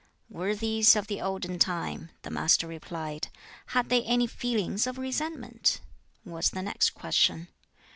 "Worthies 0.31 0.95
of 0.95 1.05
the 1.05 1.21
olden 1.21 1.59
time," 1.59 2.09
the 2.23 2.31
Master 2.31 2.65
replied. 2.65 3.27
"Had 3.67 3.89
they 3.89 4.01
any 4.01 4.25
feelings 4.25 4.87
of 4.87 4.97
resentment?" 4.97 5.79
was 6.25 6.49
the 6.49 6.63
next 6.63 6.95
question. 6.95 7.49